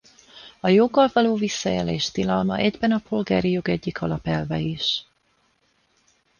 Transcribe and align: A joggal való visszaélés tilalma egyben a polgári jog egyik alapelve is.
A 0.59 0.67
joggal 0.67 1.09
való 1.13 1.35
visszaélés 1.35 2.11
tilalma 2.11 2.57
egyben 2.57 2.91
a 2.91 3.01
polgári 3.09 3.51
jog 3.51 3.69
egyik 3.69 4.01
alapelve 4.01 4.59
is. 4.59 5.05